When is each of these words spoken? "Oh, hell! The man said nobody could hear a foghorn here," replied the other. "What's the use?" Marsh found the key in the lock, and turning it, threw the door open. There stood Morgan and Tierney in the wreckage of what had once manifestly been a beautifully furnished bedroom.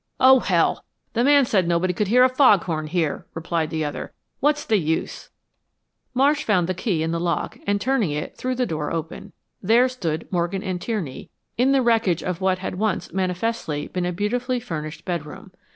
"Oh, 0.19 0.39
hell! 0.39 0.83
The 1.13 1.23
man 1.23 1.45
said 1.45 1.67
nobody 1.67 1.93
could 1.93 2.07
hear 2.07 2.23
a 2.23 2.27
foghorn 2.29 2.87
here," 2.87 3.27
replied 3.35 3.69
the 3.69 3.85
other. 3.85 4.13
"What's 4.39 4.65
the 4.65 4.79
use?" 4.79 5.29
Marsh 6.15 6.43
found 6.43 6.65
the 6.65 6.73
key 6.73 7.03
in 7.03 7.11
the 7.11 7.19
lock, 7.19 7.59
and 7.67 7.79
turning 7.79 8.09
it, 8.09 8.35
threw 8.35 8.55
the 8.55 8.65
door 8.65 8.91
open. 8.91 9.31
There 9.61 9.87
stood 9.87 10.27
Morgan 10.31 10.63
and 10.63 10.81
Tierney 10.81 11.29
in 11.55 11.71
the 11.71 11.83
wreckage 11.83 12.23
of 12.23 12.41
what 12.41 12.57
had 12.57 12.79
once 12.79 13.13
manifestly 13.13 13.89
been 13.89 14.07
a 14.07 14.11
beautifully 14.11 14.59
furnished 14.59 15.05
bedroom. 15.05 15.51